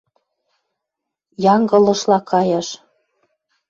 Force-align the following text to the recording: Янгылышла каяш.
Янгылышла 1.53 2.19
каяш. 2.29 2.67